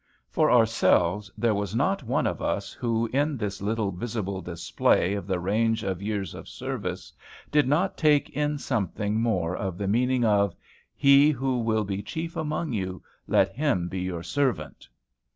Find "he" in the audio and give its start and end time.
10.95-11.29